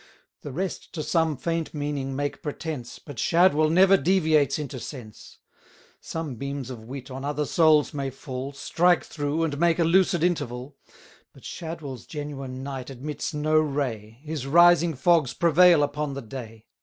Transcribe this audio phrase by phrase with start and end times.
[0.41, 5.37] The rest to some faint meaning make pretence, But Shadwell never deviates into sense.
[5.97, 9.83] 20 Some beams of wit on other souls may fall, Strike through, and make a
[9.83, 10.75] lucid interval;
[11.33, 16.65] But Shadwell's genuine night admits no ray, His rising fogs prevail upon the day.